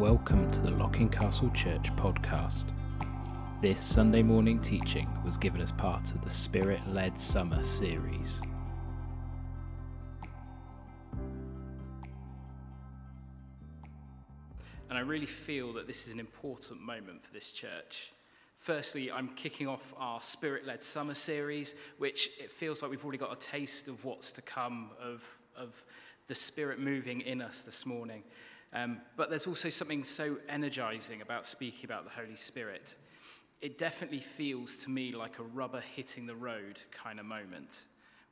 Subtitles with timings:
[0.00, 2.64] Welcome to the Locking Castle Church podcast.
[3.62, 8.42] This Sunday morning teaching was given as part of the Spirit led Summer series.
[14.90, 18.10] And I really feel that this is an important moment for this church.
[18.58, 23.18] Firstly, I'm kicking off our Spirit led Summer series, which it feels like we've already
[23.18, 25.22] got a taste of what's to come, of,
[25.56, 25.84] of
[26.26, 28.24] the Spirit moving in us this morning.
[28.74, 32.96] Um, but there's also something so energizing about speaking about the Holy Spirit.
[33.60, 37.84] It definitely feels to me like a rubber hitting the road kind of moment.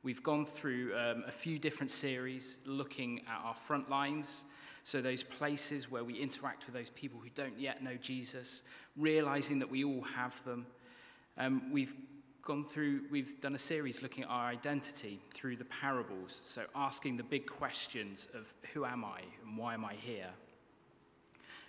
[0.03, 4.43] We've gone through um, a few different series looking at our front lines,
[4.83, 8.63] so those places where we interact with those people who don't yet know Jesus,
[8.97, 10.67] realizing that we all have them.
[11.37, 11.95] Um, we've
[12.43, 17.15] gone through, we've done a series looking at our identity through the parables, so asking
[17.15, 20.29] the big questions of who am I and why am I here?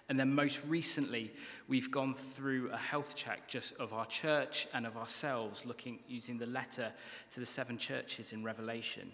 [0.09, 1.33] And then most recently,
[1.69, 6.37] we've gone through a health check just of our church and of ourselves, looking using
[6.37, 6.93] the letter
[7.31, 9.11] to the seven churches in Revelation.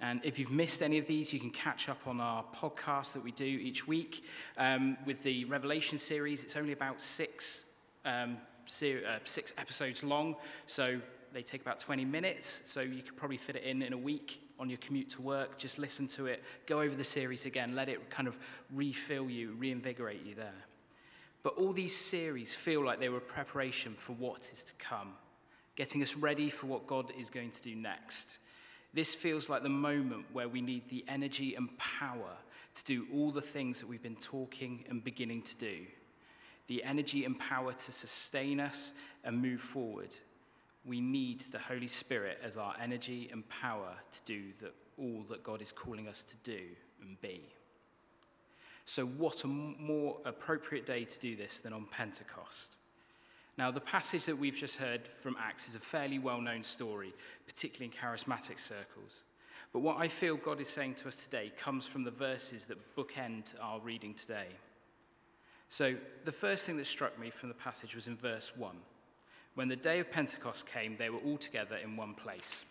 [0.00, 3.24] And if you've missed any of these, you can catch up on our podcast that
[3.24, 4.24] we do each week
[4.56, 6.44] um, with the Revelation series.
[6.44, 7.64] It's only about six,
[8.04, 8.36] um,
[8.68, 11.00] ser- uh, six episodes long, so
[11.32, 12.62] they take about 20 minutes.
[12.66, 15.58] So you could probably fit it in in a week on your commute to work.
[15.58, 18.38] Just listen to it, go over the series again, let it kind of
[18.72, 20.64] refill you, reinvigorate you there.
[21.42, 25.12] But all these series feel like they were preparation for what is to come,
[25.76, 28.38] getting us ready for what God is going to do next.
[28.92, 32.32] This feels like the moment where we need the energy and power
[32.74, 35.86] to do all the things that we've been talking and beginning to do.
[36.68, 38.92] The energy and power to sustain us
[39.24, 40.14] and move forward.
[40.84, 45.42] We need the Holy Spirit as our energy and power to do the, all that
[45.42, 46.60] God is calling us to do
[47.02, 47.42] and be.
[48.84, 52.78] So, what a more appropriate day to do this than on Pentecost?
[53.58, 57.12] Now, the passage that we've just heard from Acts is a fairly well known story,
[57.46, 59.24] particularly in charismatic circles.
[59.72, 62.78] But what I feel God is saying to us today comes from the verses that
[62.96, 64.46] bookend our reading today.
[65.68, 68.74] So, the first thing that struck me from the passage was in verse 1.
[69.54, 72.64] When the day of Pentecost came, they were all together in one place.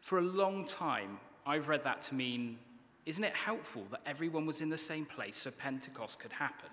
[0.00, 2.58] For a long time, I've read that to mean,
[3.06, 6.68] isn't it helpful that everyone was in the same place so Pentecost could happen?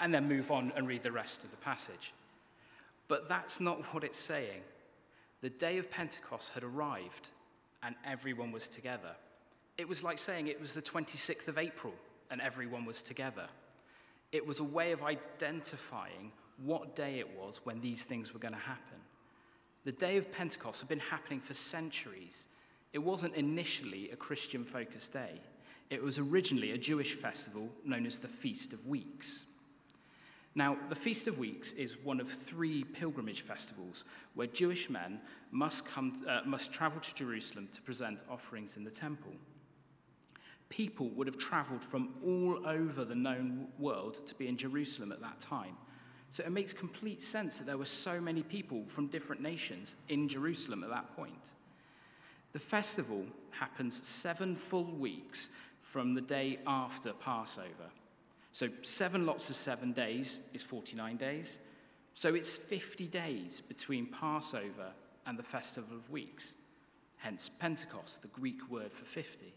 [0.00, 2.12] And then move on and read the rest of the passage.
[3.08, 4.62] But that's not what it's saying.
[5.40, 7.28] The day of Pentecost had arrived
[7.82, 9.14] and everyone was together.
[9.76, 11.94] It was like saying it was the 26th of April
[12.30, 13.46] and everyone was together.
[14.32, 16.32] It was a way of identifying
[16.64, 19.00] what day it was when these things were going to happen.
[19.84, 22.46] The day of Pentecost had been happening for centuries.
[22.92, 25.40] It wasn't initially a Christian focused day,
[25.90, 29.46] it was originally a Jewish festival known as the Feast of Weeks.
[30.54, 35.86] Now, the Feast of Weeks is one of three pilgrimage festivals where Jewish men must,
[35.86, 39.32] come, uh, must travel to Jerusalem to present offerings in the temple.
[40.68, 45.20] People would have traveled from all over the known world to be in Jerusalem at
[45.20, 45.76] that time.
[46.30, 50.28] So it makes complete sense that there were so many people from different nations in
[50.28, 51.54] Jerusalem at that point.
[52.52, 55.48] The festival happens seven full weeks
[55.82, 57.90] from the day after Passover.
[58.52, 61.58] So, seven lots of seven days is 49 days.
[62.14, 64.92] So, it's 50 days between Passover
[65.26, 66.54] and the Festival of Weeks.
[67.16, 69.52] Hence, Pentecost, the Greek word for 50.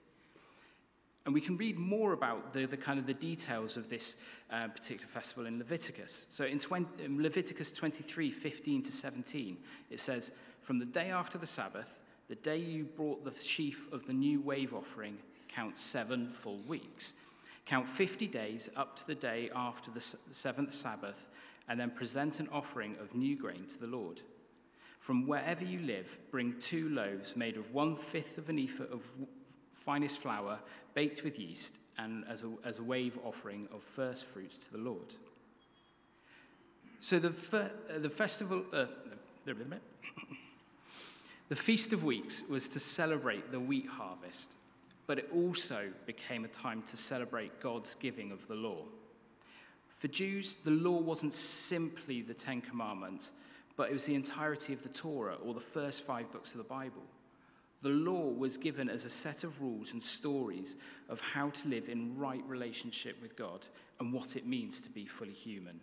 [1.26, 4.18] And we can read more about the, the kind of the details of this
[4.52, 6.26] uh, particular festival in Leviticus.
[6.30, 9.58] So in, 20, in Leviticus 23, 15 to 17,
[9.92, 10.32] it says,
[10.62, 14.42] From the day after the Sabbath, the day you brought the sheaf of the new
[14.42, 15.18] wave offering,
[15.48, 17.14] count seven full weeks.
[17.66, 21.28] Count 50 days up to the day after the seventh Sabbath,
[21.70, 24.22] and then present an offering of new grain to the Lord.
[25.00, 29.06] From wherever you live, bring two loaves made of one fifth of an ephah of
[29.86, 30.60] finest flour,
[30.94, 34.78] baked with yeast, and as a, as a wave offering of first fruits to the
[34.78, 35.16] Lord.
[37.00, 38.86] So the, uh, the festival, uh,
[41.50, 44.54] the Feast of Weeks was to celebrate the wheat harvest,
[45.08, 48.84] but it also became a time to celebrate God's giving of the law.
[49.90, 53.34] For Jews, the law wasn't simply the Ten Commandments,
[53.78, 56.64] but it was the entirety of the Torah, or the first five books of the
[56.64, 57.04] Bible.
[57.82, 60.76] The law was given as a set of rules and stories
[61.10, 63.66] of how to live in right relationship with God
[64.00, 65.80] and what it means to be fully human.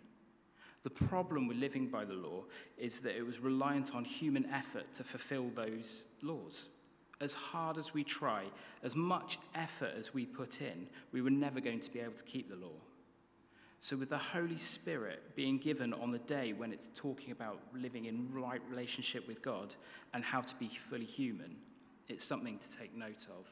[0.83, 2.43] The problem with living by the law
[2.77, 6.69] is that it was reliant on human effort to fulfill those laws.
[7.21, 8.45] as hard as we try,
[8.81, 12.23] as much effort as we put in, we were never going to be able to
[12.23, 12.79] keep the law.
[13.81, 18.05] So, with the Holy Spirit being given on the day when it's talking about living
[18.05, 19.75] in right relationship with God
[20.13, 21.55] and how to be fully human,
[22.09, 23.45] it's something to take note of.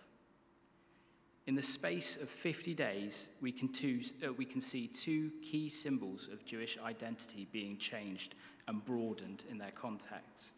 [1.45, 5.69] In the space of 50 days, we can, two, uh, we can see two key
[5.69, 8.35] symbols of Jewish identity being changed
[8.67, 10.55] and broadened in their context.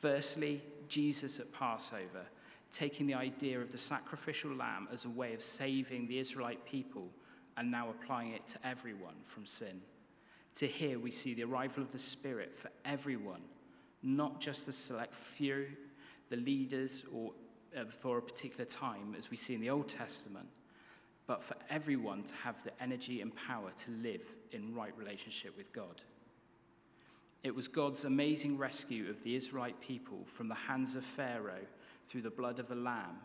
[0.00, 2.26] Firstly, Jesus at Passover,
[2.72, 7.08] taking the idea of the sacrificial lamb as a way of saving the Israelite people
[7.56, 9.80] and now applying it to everyone from sin.
[10.56, 13.42] To here, we see the arrival of the Spirit for everyone,
[14.02, 15.66] not just the select few,
[16.32, 17.30] the leaders, or
[17.78, 20.46] uh, for a particular time, as we see in the Old Testament,
[21.26, 25.70] but for everyone to have the energy and power to live in right relationship with
[25.74, 26.00] God.
[27.42, 31.66] It was God's amazing rescue of the Israelite people from the hands of Pharaoh
[32.06, 33.18] through the blood of the Lamb,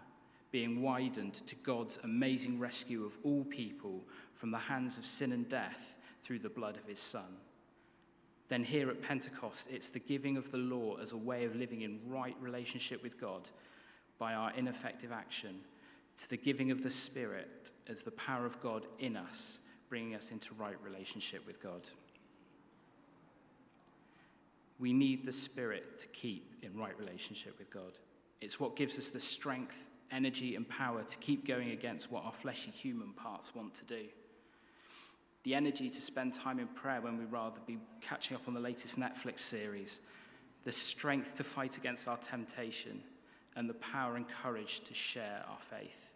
[0.52, 5.48] being widened to God's amazing rescue of all people from the hands of sin and
[5.48, 7.38] death through the blood of his Son.
[8.50, 11.82] Then, here at Pentecost, it's the giving of the law as a way of living
[11.82, 13.50] in right relationship with God
[14.20, 15.60] by our ineffective action,
[16.18, 19.60] to the giving of the Spirit as the power of God in us,
[19.90, 21.88] bringing us into right relationship with God.
[24.80, 27.94] We need the Spirit to keep in right relationship with God.
[28.42, 29.76] It's what gives us the strength,
[30.12, 34.06] energy, and power to keep going against what our fleshy human parts want to do.
[35.48, 38.60] The energy to spend time in prayer when we'd rather be catching up on the
[38.60, 40.02] latest Netflix series.
[40.66, 43.02] The strength to fight against our temptation.
[43.56, 46.12] And the power and courage to share our faith.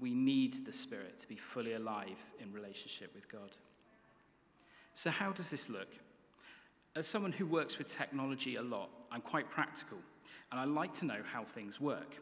[0.00, 3.52] We need the Spirit to be fully alive in relationship with God.
[4.92, 5.94] So, how does this look?
[6.96, 9.98] As someone who works with technology a lot, I'm quite practical,
[10.50, 12.16] and I like to know how things work.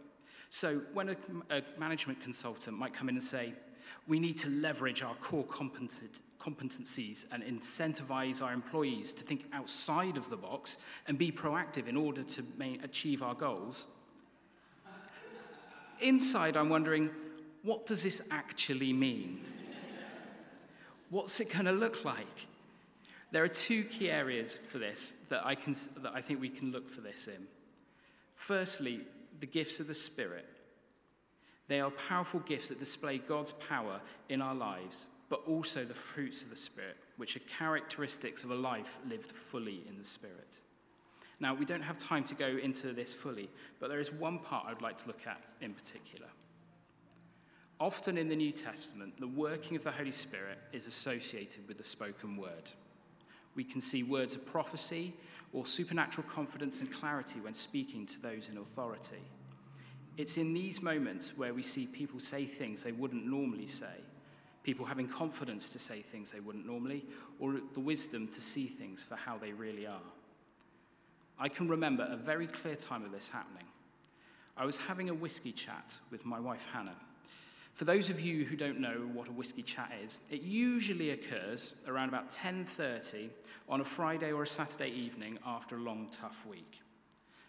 [0.50, 1.16] So when a,
[1.48, 3.54] a management consultant might come in and say,
[4.06, 10.28] we need to leverage our core competencies and incentivize our employees to think outside of
[10.30, 12.42] the box and be proactive in order to
[12.82, 13.86] achieve our goals.
[16.00, 17.10] Inside, I'm wondering,
[17.62, 19.40] what does this actually mean?
[21.10, 22.46] What's it going to look like?
[23.32, 26.72] There are two key areas for this that I, can, that I think we can
[26.72, 27.46] look for this in.
[28.34, 29.00] Firstly,
[29.40, 30.46] the gifts of the Spirit.
[31.70, 36.42] They are powerful gifts that display God's power in our lives, but also the fruits
[36.42, 40.58] of the Spirit, which are characteristics of a life lived fully in the Spirit.
[41.38, 44.66] Now, we don't have time to go into this fully, but there is one part
[44.66, 46.26] I'd like to look at in particular.
[47.78, 51.84] Often in the New Testament, the working of the Holy Spirit is associated with the
[51.84, 52.68] spoken word.
[53.54, 55.14] We can see words of prophecy
[55.52, 59.22] or supernatural confidence and clarity when speaking to those in authority.
[60.20, 63.86] It's in these moments where we see people say things they wouldn't normally say,
[64.62, 67.04] people having confidence to say things they wouldn't normally,
[67.38, 70.12] or the wisdom to see things for how they really are.
[71.38, 73.64] I can remember a very clear time of this happening.
[74.56, 76.96] I was having a whiskey chat with my wife Hannah
[77.80, 81.76] for those of you who don't know what a whiskey chat is, it usually occurs
[81.88, 83.30] around about 10:30
[83.70, 86.82] on a Friday or a Saturday evening after a long tough week.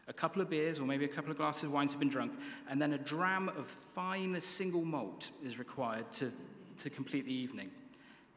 [0.07, 2.33] A couple of beers or maybe a couple of glasses of wines have been drunk,
[2.69, 6.31] and then a dram of fine single malt is required to,
[6.80, 7.69] to complete the evening.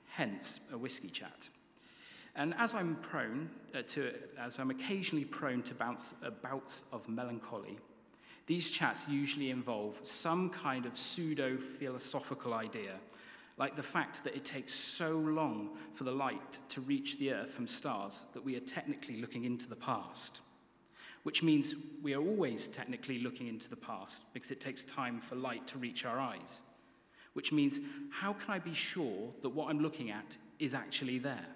[0.08, 1.48] Hence, a whiskey chat.
[2.36, 7.08] And as I'm prone uh, to, as I'm occasionally prone to bounce, uh, bouts of
[7.08, 7.78] melancholy,
[8.46, 12.94] these chats usually involve some kind of pseudo philosophical idea,
[13.56, 17.52] like the fact that it takes so long for the light to reach the earth
[17.52, 20.40] from stars that we are technically looking into the past.
[21.24, 25.34] Which means we are always technically looking into the past because it takes time for
[25.34, 26.60] light to reach our eyes.
[27.32, 31.46] Which means, how can I be sure that what I'm looking at is actually there?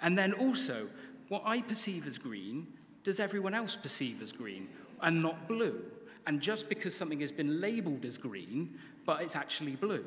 [0.00, 0.88] And then also,
[1.28, 2.66] what I perceive as green,
[3.02, 4.68] does everyone else perceive as green?
[5.02, 5.80] and not blue.
[6.26, 10.04] And just because something has been labeled as green, but it's actually blue.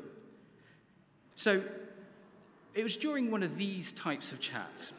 [1.36, 1.62] So
[2.74, 4.92] it was during one of these types of chats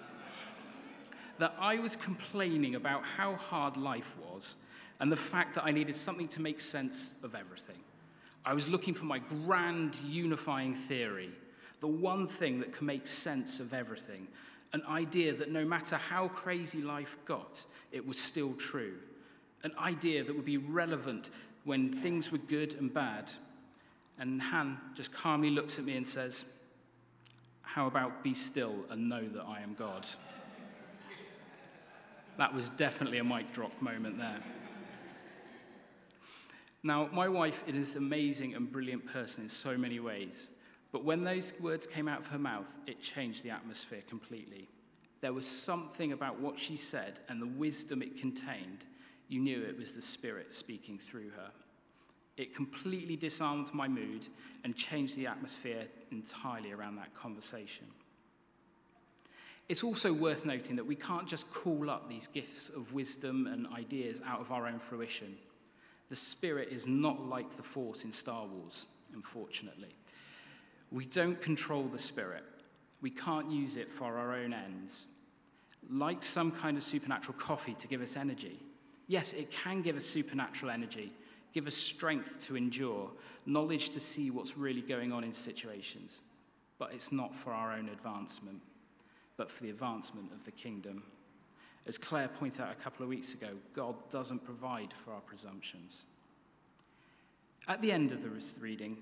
[1.41, 4.53] that I was complaining about how hard life was
[4.99, 7.79] and the fact that I needed something to make sense of everything.
[8.45, 11.31] I was looking for my grand unifying theory,
[11.79, 14.27] the one thing that can make sense of everything,
[14.73, 18.93] an idea that no matter how crazy life got, it was still true
[19.63, 21.29] an idea that would be relevant
[21.63, 23.31] when things were good and bad.
[24.19, 26.45] And Han just calmly looks at me and says,
[27.61, 30.07] How about be still and know that I am God?
[32.41, 34.41] That was definitely a mic drop moment there.
[36.81, 40.49] Now, my wife is an amazing and brilliant person in so many ways,
[40.91, 44.67] but when those words came out of her mouth, it changed the atmosphere completely.
[45.21, 48.85] There was something about what she said and the wisdom it contained.
[49.27, 51.51] You knew it was the Spirit speaking through her.
[52.37, 54.25] It completely disarmed my mood
[54.63, 57.85] and changed the atmosphere entirely around that conversation.
[59.69, 63.67] It's also worth noting that we can't just call up these gifts of wisdom and
[63.67, 65.37] ideas out of our own fruition.
[66.09, 69.95] The Spirit is not like the Force in Star Wars, unfortunately.
[70.91, 72.43] We don't control the Spirit,
[73.01, 75.05] we can't use it for our own ends.
[75.89, 78.59] Like some kind of supernatural coffee to give us energy.
[79.07, 81.11] Yes, it can give us supernatural energy,
[81.53, 83.09] give us strength to endure,
[83.45, 86.21] knowledge to see what's really going on in situations.
[86.77, 88.61] But it's not for our own advancement,
[89.37, 91.03] but for the advancement of the kingdom.
[91.87, 96.03] As Claire pointed out a couple of weeks ago, God doesn't provide for our presumptions.
[97.67, 98.97] At the end of the reading,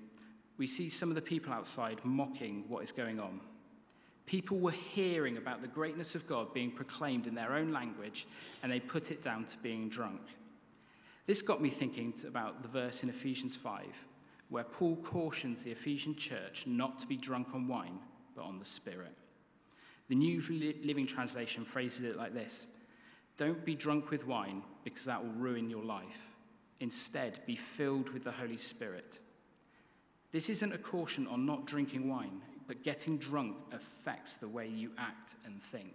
[0.58, 3.40] we see some of the people outside mocking what is going on.
[4.26, 8.26] People were hearing about the greatness of God being proclaimed in their own language,
[8.62, 10.20] and they put it down to being drunk.
[11.26, 13.86] This got me thinking about the verse in Ephesians 5,
[14.48, 17.98] where Paul cautions the Ephesian church not to be drunk on wine,
[18.36, 19.16] but on the Spirit.
[20.10, 20.42] The New
[20.82, 22.66] Living Translation phrases it like this
[23.36, 26.34] Don't be drunk with wine, because that will ruin your life.
[26.80, 29.20] Instead, be filled with the Holy Spirit.
[30.32, 34.90] This isn't a caution on not drinking wine, but getting drunk affects the way you
[34.98, 35.94] act and think.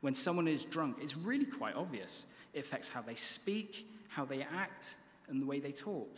[0.00, 2.24] When someone is drunk, it's really quite obvious.
[2.54, 4.96] It affects how they speak, how they act,
[5.28, 6.16] and the way they talk.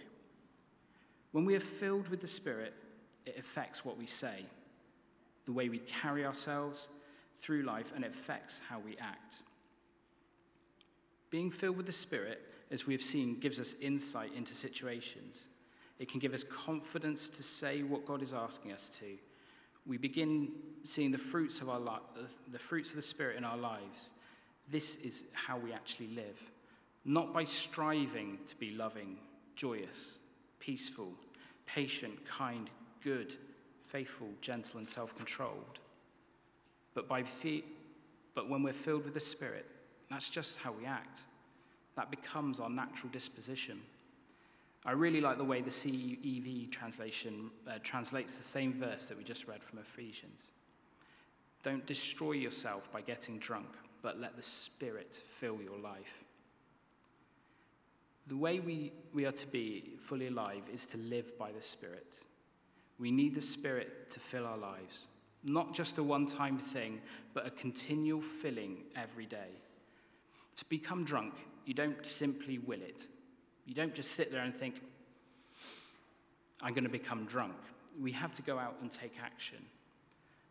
[1.32, 2.74] When we are filled with the Spirit,
[3.26, 4.44] it affects what we say
[5.44, 6.88] the way we carry ourselves
[7.38, 9.42] through life, and it affects how we act.
[11.30, 15.42] Being filled with the Spirit, as we have seen, gives us insight into situations.
[15.98, 19.06] It can give us confidence to say what God is asking us to.
[19.86, 20.50] We begin
[20.84, 24.10] seeing the fruits of our li- the fruits of the Spirit in our lives.
[24.70, 26.40] This is how we actually live,
[27.04, 29.18] not by striving to be loving,
[29.56, 30.18] joyous,
[30.60, 31.12] peaceful,
[31.66, 32.70] patient, kind,
[33.02, 33.34] good,
[33.92, 35.80] faithful, gentle, and self controlled.
[36.94, 37.08] But,
[37.42, 37.64] the,
[38.34, 39.66] but when we're filled with the Spirit,
[40.10, 41.24] that's just how we act.
[41.96, 43.80] That becomes our natural disposition.
[44.84, 49.24] I really like the way the CEV translation uh, translates the same verse that we
[49.24, 50.52] just read from Ephesians.
[51.62, 53.68] Don't destroy yourself by getting drunk,
[54.02, 56.24] but let the Spirit fill your life.
[58.26, 62.20] The way we, we are to be fully alive is to live by the Spirit.
[63.02, 65.06] We need the Spirit to fill our lives.
[65.42, 67.00] Not just a one time thing,
[67.34, 69.50] but a continual filling every day.
[70.54, 71.34] To become drunk,
[71.66, 73.08] you don't simply will it.
[73.66, 74.80] You don't just sit there and think,
[76.60, 77.56] I'm going to become drunk.
[78.00, 79.58] We have to go out and take action.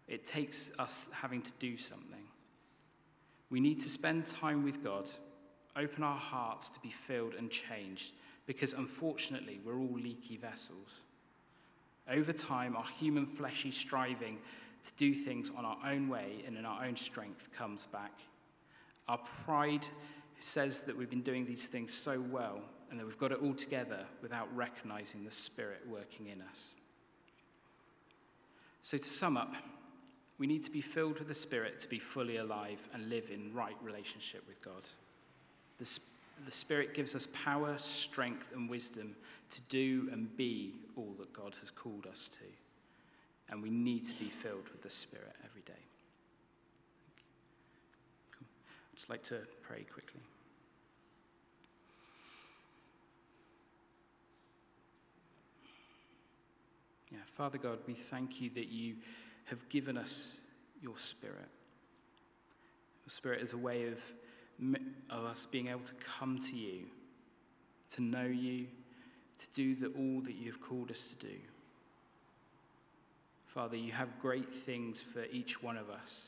[0.10, 2.25] It takes us having to do something.
[3.50, 5.10] We need to spend time with God,
[5.77, 8.12] open our hearts to be filled and changed,
[8.46, 10.89] because unfortunately, we're all leaky vessels.
[12.12, 14.38] Over time, our human fleshy striving
[14.84, 18.12] to do things on our own way and in our own strength comes back.
[19.08, 19.86] Our pride
[20.41, 23.53] says that we've been doing these things so well and that we've got it all
[23.53, 26.70] together without recognizing the Spirit working in us.
[28.82, 29.53] So, to sum up,
[30.38, 33.53] we need to be filled with the Spirit to be fully alive and live in
[33.53, 34.89] right relationship with God.
[35.77, 35.86] The
[36.45, 39.15] the Spirit gives us power, strength, and wisdom
[39.51, 42.45] to do and be all that God has called us to.
[43.50, 45.73] And we need to be filled with the Spirit every day.
[48.38, 48.47] Cool.
[48.91, 50.21] I'd just like to pray quickly.
[57.11, 58.95] Yeah, Father God, we thank you that you
[59.45, 60.35] have given us
[60.81, 61.50] your Spirit.
[63.03, 64.00] Your Spirit is a way of
[65.10, 66.86] of us being able to come to you,
[67.89, 68.68] to know you,
[69.38, 71.34] to do the, all that you've called us to do.
[73.48, 76.27] Father, you have great things for each one of us,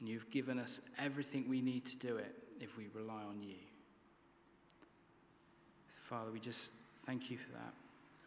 [0.00, 3.56] and you've given us everything we need to do it if we rely on you.
[5.88, 6.70] So, Father, we just
[7.04, 7.74] thank you for that.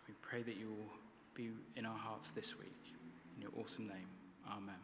[0.07, 0.93] We pray that you will
[1.33, 2.93] be in our hearts this week.
[3.35, 4.07] In your awesome name,
[4.51, 4.75] Amen.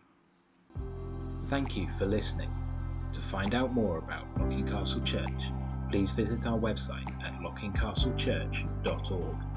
[1.47, 2.70] Thank you for listening.
[3.13, 5.51] To find out more about Locking Castle Church,
[5.89, 9.50] please visit our website at lockingcastlechurch.org.